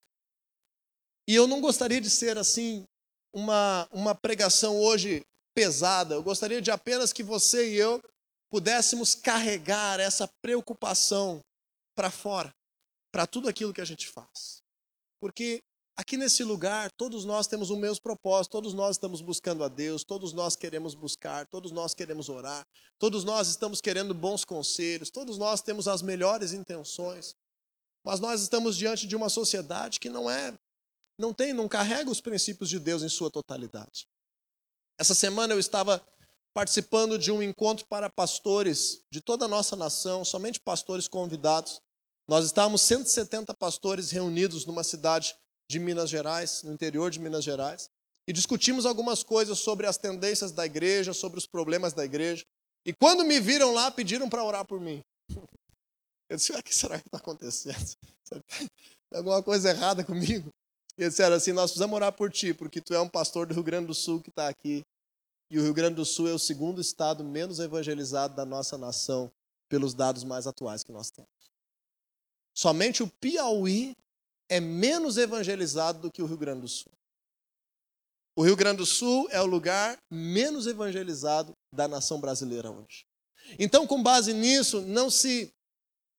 [1.27, 2.85] E eu não gostaria de ser assim
[3.33, 6.15] uma, uma pregação hoje pesada.
[6.15, 8.01] Eu gostaria de apenas que você e eu
[8.49, 11.41] pudéssemos carregar essa preocupação
[11.95, 12.53] para fora,
[13.11, 14.61] para tudo aquilo que a gente faz.
[15.19, 15.61] Porque
[15.95, 20.03] aqui nesse lugar, todos nós temos o mesmo propósito, todos nós estamos buscando a Deus,
[20.03, 22.65] todos nós queremos buscar, todos nós queremos orar,
[22.99, 27.35] todos nós estamos querendo bons conselhos, todos nós temos as melhores intenções.
[28.05, 30.53] Mas nós estamos diante de uma sociedade que não é
[31.17, 34.07] não tem, não carrega os princípios de Deus em sua totalidade.
[34.97, 36.05] Essa semana eu estava
[36.53, 41.81] participando de um encontro para pastores de toda a nossa nação, somente pastores convidados.
[42.27, 45.35] Nós estávamos 170 pastores reunidos numa cidade
[45.69, 47.89] de Minas Gerais, no interior de Minas Gerais,
[48.27, 52.45] e discutimos algumas coisas sobre as tendências da igreja, sobre os problemas da igreja.
[52.85, 55.01] E quando me viram lá, pediram para orar por mim.
[56.29, 57.95] Eu disse: o que será que está acontecendo?
[58.29, 60.49] Tem alguma coisa errada comigo?
[60.97, 63.63] E disseram assim: Nós precisamos orar por ti, porque tu é um pastor do Rio
[63.63, 64.83] Grande do Sul que está aqui.
[65.49, 69.31] E o Rio Grande do Sul é o segundo estado menos evangelizado da nossa nação,
[69.69, 71.29] pelos dados mais atuais que nós temos.
[72.55, 73.95] Somente o Piauí
[74.49, 76.91] é menos evangelizado do que o Rio Grande do Sul.
[78.35, 83.05] O Rio Grande do Sul é o lugar menos evangelizado da nação brasileira hoje.
[83.59, 85.51] Então, com base nisso, não se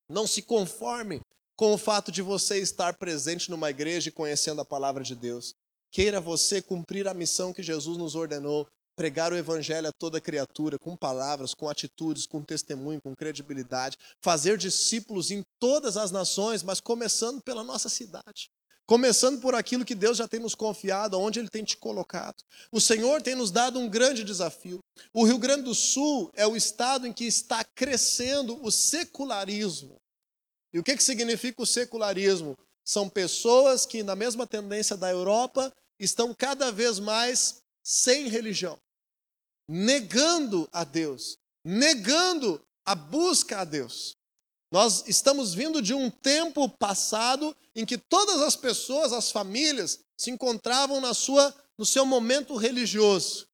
[0.09, 1.21] não se conforme
[1.57, 5.55] com o fato de você estar presente numa igreja e conhecendo a palavra de Deus.
[5.91, 10.79] Queira você cumprir a missão que Jesus nos ordenou, pregar o evangelho a toda criatura,
[10.79, 16.81] com palavras, com atitudes, com testemunho, com credibilidade, fazer discípulos em todas as nações, mas
[16.81, 18.51] começando pela nossa cidade.
[18.87, 22.43] Começando por aquilo que Deus já tem nos confiado, onde Ele tem te colocado.
[22.71, 24.79] O Senhor tem nos dado um grande desafio.
[25.13, 29.97] O Rio Grande do Sul é o estado em que está crescendo o secularismo.
[30.75, 32.59] E o que, que significa o secularismo?
[32.85, 38.77] São pessoas que, na mesma tendência da Europa, estão cada vez mais sem religião,
[39.71, 44.17] negando a Deus, negando a busca a Deus.
[44.73, 50.33] Nós estamos vindo de um tempo passado em que todas as pessoas, as famílias, se
[50.33, 53.47] encontravam na sua, no seu momento religioso.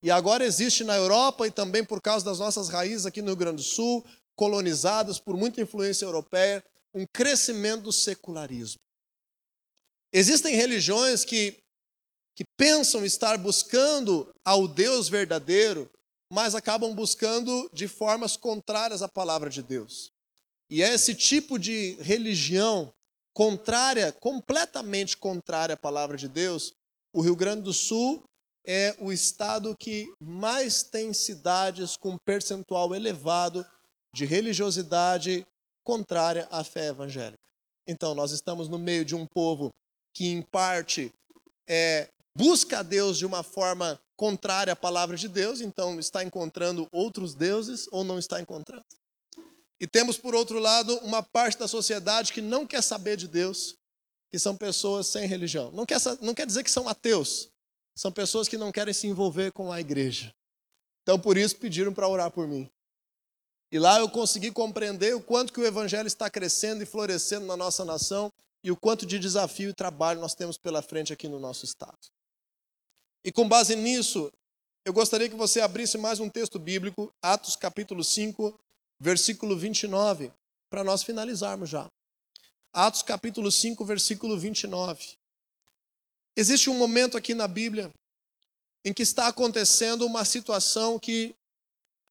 [0.00, 3.36] E agora existe na Europa e também por causa das nossas raízes aqui no Rio
[3.36, 4.04] Grande do Sul,
[4.38, 8.78] colonizadas por muita influência europeia, um crescimento do secularismo.
[10.12, 11.58] Existem religiões que,
[12.36, 15.90] que pensam estar buscando ao Deus verdadeiro,
[16.32, 20.12] mas acabam buscando de formas contrárias à palavra de Deus.
[20.70, 22.92] E é esse tipo de religião
[23.34, 26.72] contrária, completamente contrária à palavra de Deus,
[27.12, 28.22] o Rio Grande do Sul
[28.64, 33.66] é o estado que mais tem cidades com percentual elevado
[34.14, 35.46] de religiosidade
[35.84, 37.38] contrária à fé evangélica.
[37.86, 39.70] Então, nós estamos no meio de um povo
[40.12, 41.12] que, em parte,
[41.66, 46.88] é, busca a Deus de uma forma contrária à palavra de Deus, então está encontrando
[46.92, 48.84] outros deuses ou não está encontrando.
[49.80, 53.76] E temos, por outro lado, uma parte da sociedade que não quer saber de Deus,
[54.30, 55.70] que são pessoas sem religião.
[55.70, 57.48] Não quer, não quer dizer que são ateus,
[57.96, 60.34] são pessoas que não querem se envolver com a igreja.
[61.02, 62.68] Então, por isso, pediram para orar por mim.
[63.70, 67.56] E lá eu consegui compreender o quanto que o evangelho está crescendo e florescendo na
[67.56, 68.32] nossa nação
[68.64, 71.98] e o quanto de desafio e trabalho nós temos pela frente aqui no nosso estado.
[73.24, 74.32] E com base nisso,
[74.84, 78.58] eu gostaria que você abrisse mais um texto bíblico, Atos capítulo 5,
[78.98, 80.32] versículo 29,
[80.70, 81.86] para nós finalizarmos já.
[82.72, 85.18] Atos capítulo 5, versículo 29.
[86.34, 87.90] Existe um momento aqui na Bíblia
[88.84, 91.34] em que está acontecendo uma situação que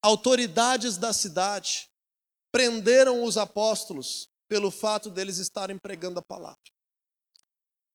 [0.01, 1.89] autoridades da cidade
[2.51, 6.57] prenderam os apóstolos pelo fato deles estarem pregando a palavra.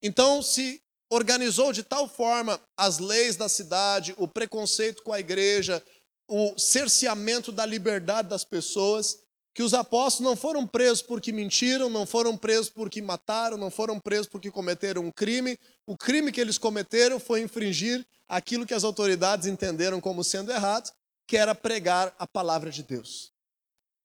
[0.02, 5.82] Então se organizou de tal forma as leis da cidade, o preconceito com a igreja,
[6.28, 9.18] o cerceamento da liberdade das pessoas,
[9.54, 14.00] que os apóstolos não foram presos porque mentiram, não foram presos porque mataram, não foram
[14.00, 15.58] presos porque cometeram um crime.
[15.86, 20.90] O crime que eles cometeram foi infringir aquilo que as autoridades entenderam como sendo errado,
[21.32, 23.32] que era pregar a palavra de Deus.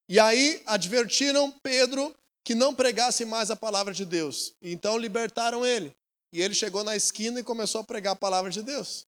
[0.07, 4.53] E aí advertiram Pedro que não pregasse mais a palavra de Deus.
[4.61, 5.93] Então libertaram ele.
[6.31, 9.05] E ele chegou na esquina e começou a pregar a palavra de Deus.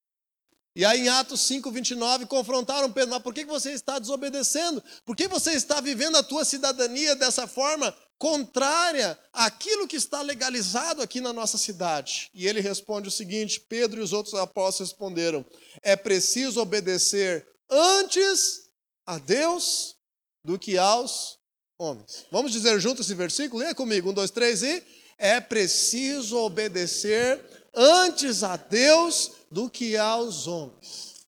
[0.75, 4.83] E aí em Atos 5, 29, confrontaram Pedro, mas por que você está desobedecendo?
[5.05, 11.01] Por que você está vivendo a tua cidadania dessa forma contrária àquilo que está legalizado
[11.01, 12.29] aqui na nossa cidade?
[12.33, 15.45] E ele responde o seguinte: Pedro e os outros apóstolos responderam:
[15.81, 18.69] é preciso obedecer antes
[19.05, 19.95] a Deus
[20.43, 21.37] do que aos
[21.77, 22.25] homens.
[22.31, 23.61] Vamos dizer juntos esse versículo?
[23.61, 24.83] Leia comigo, um, dois, três e
[25.17, 31.25] é preciso obedecer antes a Deus do que aos homens.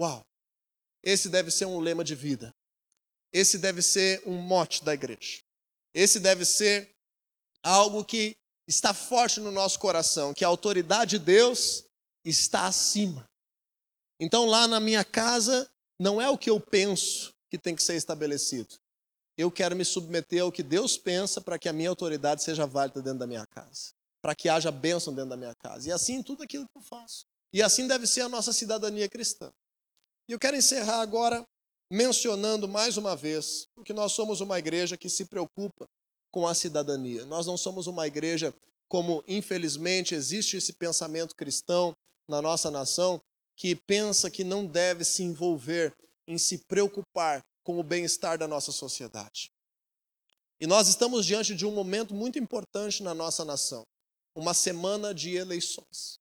[0.00, 0.24] Uau!
[1.02, 2.54] Esse deve ser um lema de vida.
[3.32, 5.40] Esse deve ser um mote da igreja.
[5.94, 6.90] Esse deve ser
[7.62, 8.34] algo que
[8.66, 11.84] está forte no nosso coração, que a autoridade de Deus
[12.24, 13.27] está acima.
[14.20, 17.94] Então lá na minha casa não é o que eu penso que tem que ser
[17.94, 18.74] estabelecido.
[19.36, 23.00] Eu quero me submeter ao que Deus pensa para que a minha autoridade seja válida
[23.00, 25.88] dentro da minha casa para que haja bênção dentro da minha casa.
[25.88, 27.24] E assim tudo aquilo que eu faço.
[27.52, 29.50] E assim deve ser a nossa cidadania cristã.
[30.28, 31.44] E eu quero encerrar agora
[31.90, 35.88] mencionando mais uma vez que nós somos uma igreja que se preocupa
[36.30, 37.24] com a cidadania.
[37.24, 38.54] Nós não somos uma igreja
[38.86, 41.94] como, infelizmente, existe esse pensamento cristão
[42.28, 43.20] na nossa nação
[43.58, 45.92] que pensa que não deve se envolver
[46.28, 49.50] em se preocupar com o bem-estar da nossa sociedade.
[50.60, 53.84] E nós estamos diante de um momento muito importante na nossa nação
[54.32, 56.20] uma semana de eleições.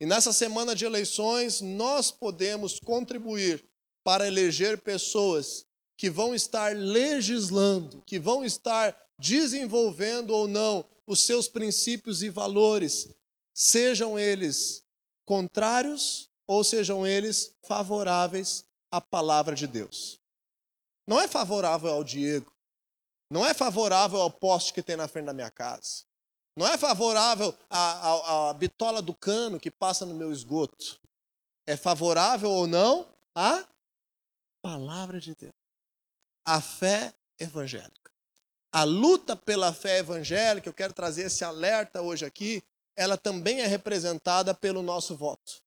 [0.00, 3.62] E nessa semana de eleições, nós podemos contribuir
[4.02, 5.66] para eleger pessoas
[5.98, 13.10] que vão estar legislando, que vão estar desenvolvendo ou não os seus princípios e valores,
[13.52, 14.82] sejam eles
[15.26, 20.18] contrários ou sejam eles favoráveis à palavra de Deus.
[21.06, 22.52] Não é favorável ao Diego,
[23.30, 26.04] não é favorável ao poste que tem na frente da minha casa.
[26.56, 31.00] Não é favorável à, bitola do cano que passa no meu esgoto.
[31.68, 33.64] É favorável ou não à
[34.60, 35.54] palavra de Deus.
[36.44, 38.10] A fé evangélica.
[38.72, 42.60] A luta pela fé evangélica, eu quero trazer esse alerta hoje aqui,
[42.96, 45.62] ela também é representada pelo nosso voto.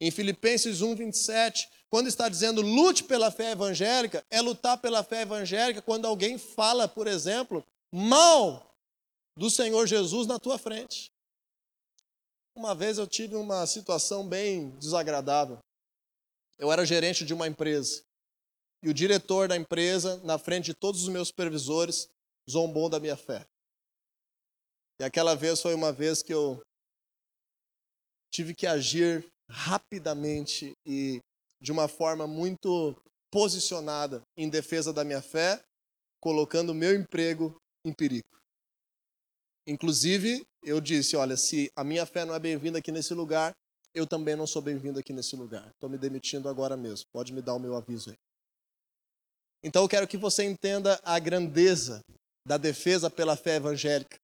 [0.00, 5.22] Em Filipenses 1, 27, quando está dizendo lute pela fé evangélica, é lutar pela fé
[5.22, 8.74] evangélica quando alguém fala, por exemplo, mal
[9.36, 11.10] do Senhor Jesus na tua frente.
[12.54, 15.58] Uma vez eu tive uma situação bem desagradável.
[16.58, 18.02] Eu era gerente de uma empresa.
[18.82, 22.08] E o diretor da empresa, na frente de todos os meus supervisores,
[22.48, 23.46] zombou da minha fé.
[24.98, 26.60] E aquela vez foi uma vez que eu
[28.30, 31.20] tive que agir rapidamente e
[31.60, 32.96] de uma forma muito
[33.30, 35.60] posicionada em defesa da minha fé,
[36.20, 38.26] colocando o meu emprego em perigo.
[39.66, 43.52] Inclusive, eu disse: olha, se a minha fé não é bem-vinda aqui nesse lugar,
[43.94, 45.68] eu também não sou bem-vindo aqui nesse lugar.
[45.70, 47.06] Estou me demitindo agora mesmo.
[47.12, 48.16] Pode me dar o meu aviso aí.
[49.62, 52.00] Então, eu quero que você entenda a grandeza
[52.46, 54.16] da defesa pela fé evangélica,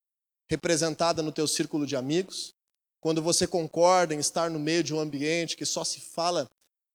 [0.50, 2.52] representada no teu círculo de amigos,
[3.06, 6.50] quando você concorda em estar no meio de um ambiente que só se fala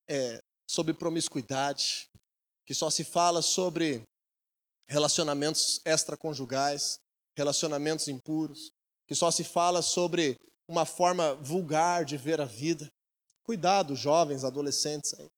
[0.10, 2.10] é, sobre promiscuidade,
[2.66, 4.04] que só se fala sobre
[4.90, 7.00] relacionamentos extraconjugais,
[7.34, 8.74] relacionamentos impuros,
[9.08, 12.92] que só se fala sobre uma forma vulgar de ver a vida.
[13.46, 15.14] Cuidado, jovens, adolescentes.
[15.18, 15.30] Aí.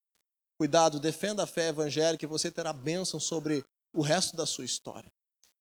[0.58, 5.12] Cuidado, defenda a fé evangélica e você terá bênção sobre o resto da sua história.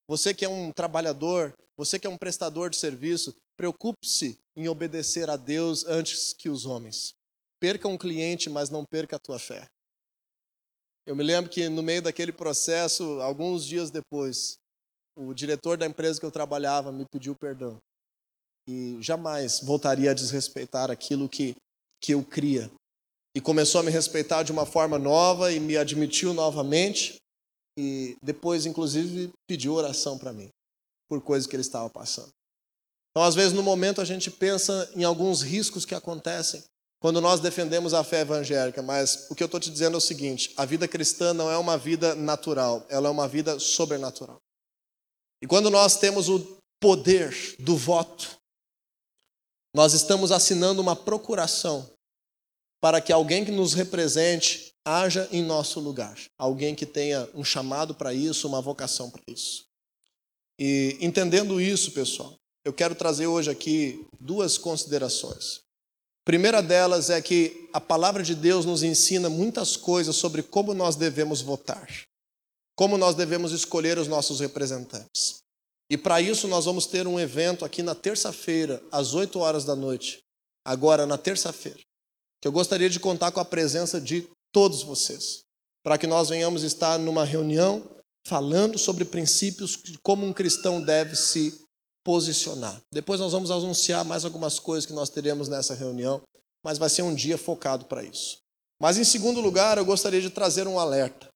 [0.07, 5.29] Você que é um trabalhador, você que é um prestador de serviço, preocupe-se em obedecer
[5.29, 7.13] a Deus antes que os homens.
[7.59, 9.67] Perca um cliente, mas não perca a tua fé.
[11.05, 14.55] Eu me lembro que no meio daquele processo, alguns dias depois,
[15.17, 17.77] o diretor da empresa que eu trabalhava me pediu perdão.
[18.67, 21.55] E jamais voltaria a desrespeitar aquilo que,
[22.01, 22.71] que eu cria.
[23.35, 27.17] E começou a me respeitar de uma forma nova e me admitiu novamente.
[27.77, 30.49] E depois, inclusive, pediu oração para mim,
[31.09, 32.31] por coisas que ele estava passando.
[33.13, 36.63] Então, às vezes, no momento, a gente pensa em alguns riscos que acontecem
[36.99, 40.01] quando nós defendemos a fé evangélica, mas o que eu estou te dizendo é o
[40.01, 44.41] seguinte: a vida cristã não é uma vida natural, ela é uma vida sobrenatural.
[45.41, 48.35] E quando nós temos o poder do voto,
[49.75, 51.87] nós estamos assinando uma procuração
[52.81, 57.93] para que alguém que nos represente haja em nosso lugar, alguém que tenha um chamado
[57.93, 59.65] para isso, uma vocação para isso.
[60.59, 62.33] E entendendo isso, pessoal,
[62.65, 65.61] eu quero trazer hoje aqui duas considerações.
[66.21, 70.73] A primeira delas é que a palavra de Deus nos ensina muitas coisas sobre como
[70.73, 71.87] nós devemos votar,
[72.75, 75.43] como nós devemos escolher os nossos representantes.
[75.89, 79.75] E para isso nós vamos ter um evento aqui na terça-feira, às 8 horas da
[79.75, 80.23] noite,
[80.65, 81.81] agora na terça-feira,
[82.41, 85.41] que eu gostaria de contar com a presença de todos vocês,
[85.83, 87.83] para que nós venhamos estar numa reunião
[88.25, 91.62] falando sobre princípios de como um cristão deve se
[92.03, 92.81] posicionar.
[92.91, 96.21] Depois nós vamos anunciar mais algumas coisas que nós teremos nessa reunião,
[96.63, 98.37] mas vai ser um dia focado para isso.
[98.79, 101.29] Mas em segundo lugar, eu gostaria de trazer um alerta.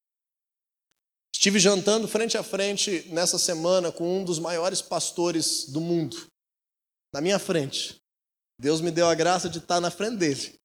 [1.34, 6.28] Estive jantando frente a frente nessa semana com um dos maiores pastores do mundo,
[7.14, 7.98] na minha frente.
[8.60, 10.56] Deus me deu a graça de estar na frente dele.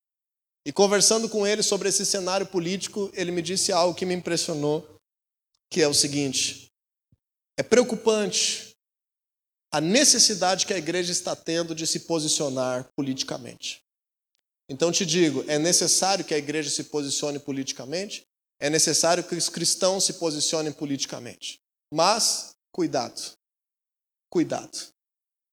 [0.66, 4.96] E conversando com ele sobre esse cenário político, ele me disse algo que me impressionou,
[5.70, 6.68] que é o seguinte:
[7.59, 8.71] é preocupante
[9.72, 13.82] a necessidade que a igreja está tendo de se posicionar politicamente.
[14.68, 18.24] Então te digo, é necessário que a igreja se posicione politicamente,
[18.60, 21.58] é necessário que os cristãos se posicionem politicamente.
[21.92, 23.32] Mas cuidado.
[24.30, 24.88] Cuidado.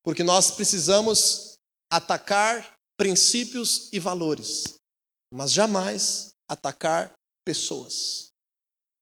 [0.04, 1.54] Porque nós precisamos
[1.90, 4.74] atacar princípios e valores,
[5.32, 7.12] mas jamais atacar
[7.44, 8.28] pessoas.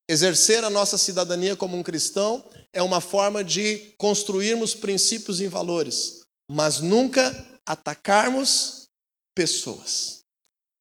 [0.09, 2.43] Exercer a nossa cidadania como um cristão
[2.73, 8.89] é uma forma de construirmos princípios e valores, mas nunca atacarmos
[9.35, 10.21] pessoas.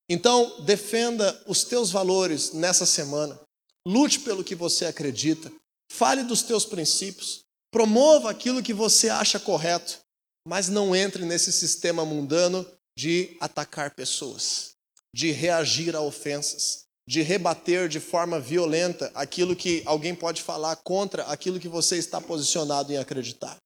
[0.09, 3.39] Então, defenda os teus valores nessa semana.
[3.85, 5.51] Lute pelo que você acredita.
[5.91, 7.41] Fale dos teus princípios.
[7.71, 9.99] Promova aquilo que você acha correto,
[10.47, 12.65] mas não entre nesse sistema mundano
[12.97, 14.71] de atacar pessoas,
[15.13, 21.23] de reagir a ofensas, de rebater de forma violenta aquilo que alguém pode falar contra
[21.23, 23.57] aquilo que você está posicionado em acreditar.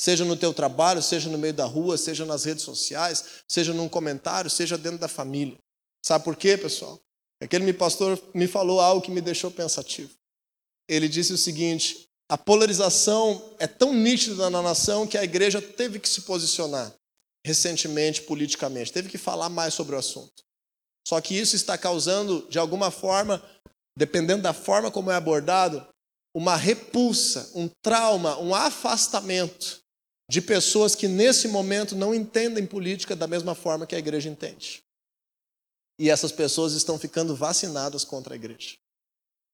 [0.00, 3.88] Seja no teu trabalho, seja no meio da rua, seja nas redes sociais, seja num
[3.88, 5.58] comentário, seja dentro da família.
[6.04, 6.98] Sabe por quê, pessoal?
[7.42, 10.10] Aquele pastor me falou algo que me deixou pensativo.
[10.88, 15.98] Ele disse o seguinte: a polarização é tão nítida na nação que a igreja teve
[15.98, 16.94] que se posicionar
[17.44, 20.47] recentemente politicamente, teve que falar mais sobre o assunto.
[21.08, 23.42] Só que isso está causando, de alguma forma,
[23.96, 25.88] dependendo da forma como é abordado,
[26.34, 29.80] uma repulsa, um trauma, um afastamento
[30.30, 34.82] de pessoas que nesse momento não entendem política da mesma forma que a igreja entende.
[35.98, 38.76] E essas pessoas estão ficando vacinadas contra a igreja.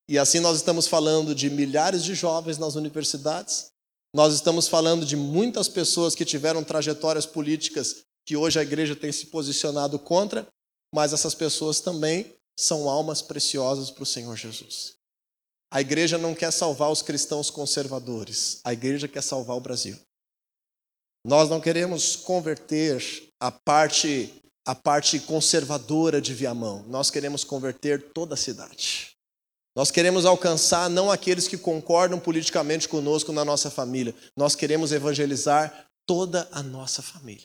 [0.08, 3.70] E assim nós estamos falando de milhares de jovens nas universidades,
[4.12, 9.12] nós estamos falando de muitas pessoas que tiveram trajetórias políticas que hoje a igreja tem
[9.12, 10.48] se posicionado contra,
[10.94, 14.94] mas essas pessoas também são almas preciosas para o Senhor Jesus.
[15.68, 19.98] A igreja não quer salvar os cristãos conservadores, a igreja quer salvar o Brasil.
[21.26, 23.02] Nós não queremos converter
[23.40, 24.32] a parte
[24.66, 26.84] a parte conservadora de Viamão.
[26.86, 29.10] Nós queremos converter toda a cidade.
[29.76, 34.14] Nós queremos alcançar não aqueles que concordam politicamente conosco na nossa família.
[34.34, 37.44] Nós queremos evangelizar toda a nossa família.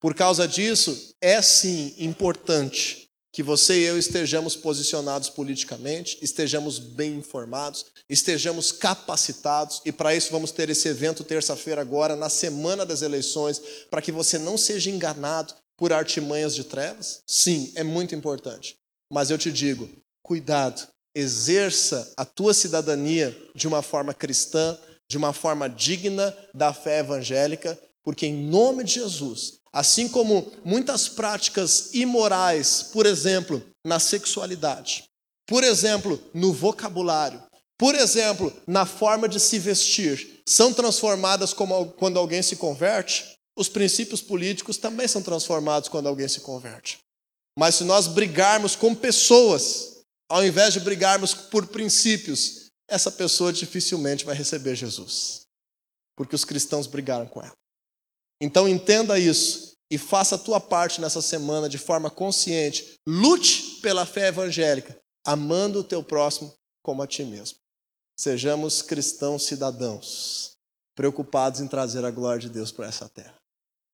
[0.00, 7.14] Por causa disso, é sim importante que você e eu estejamos posicionados politicamente, estejamos bem
[7.16, 13.02] informados, estejamos capacitados, e para isso vamos ter esse evento terça-feira agora, na semana das
[13.02, 17.20] eleições, para que você não seja enganado por artimanhas de trevas.
[17.26, 18.76] Sim, é muito importante.
[19.12, 19.88] Mas eu te digo,
[20.22, 24.76] cuidado, exerça a tua cidadania de uma forma cristã,
[25.08, 31.08] de uma forma digna da fé evangélica, porque em nome de Jesus, Assim como muitas
[31.08, 35.04] práticas imorais, por exemplo, na sexualidade,
[35.46, 37.42] por exemplo, no vocabulário,
[37.78, 44.20] por exemplo, na forma de se vestir, são transformadas quando alguém se converte, os princípios
[44.20, 46.98] políticos também são transformados quando alguém se converte.
[47.58, 54.24] Mas se nós brigarmos com pessoas, ao invés de brigarmos por princípios, essa pessoa dificilmente
[54.24, 55.42] vai receber Jesus.
[56.16, 57.52] Porque os cristãos brigaram com ela.
[58.40, 62.94] Então entenda isso e faça a tua parte nessa semana de forma consciente.
[63.06, 67.58] Lute pela fé evangélica, amando o teu próximo como a ti mesmo.
[68.18, 70.52] Sejamos cristãos cidadãos,
[70.94, 73.39] preocupados em trazer a glória de Deus para essa terra.